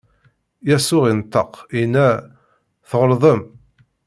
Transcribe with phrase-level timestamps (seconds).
[0.69, 1.51] Yasuɛ inṭeq,
[1.81, 2.07] inna:
[2.89, 3.41] Tɣelḍem!